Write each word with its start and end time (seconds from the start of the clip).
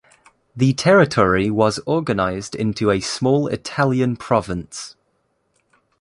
The 0.55 0.73
territory 0.73 1.51
was 1.51 1.79
organized 1.85 2.55
into 2.55 2.89
a 2.89 3.01
small 3.01 3.45
Italian 3.47 4.15
province. 4.17 4.95